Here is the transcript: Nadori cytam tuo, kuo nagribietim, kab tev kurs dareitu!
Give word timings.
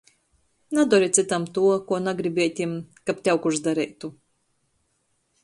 Nadori 0.77 1.07
cytam 1.17 1.45
tuo, 1.57 1.73
kuo 1.91 1.97
nagribietim, 2.07 2.71
kab 3.11 3.17
tev 3.29 3.37
kurs 3.45 3.59
dareitu! 3.69 4.07